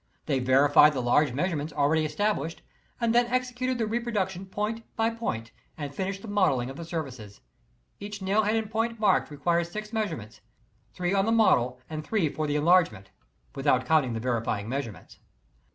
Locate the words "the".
0.93-0.99, 3.77-3.85, 6.23-6.27, 6.77-6.85, 11.27-11.31, 12.47-12.55, 14.13-14.19